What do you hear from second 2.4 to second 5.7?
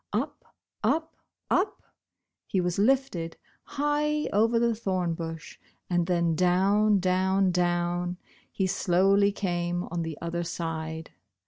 he w^as lifted, high over the thorn bush,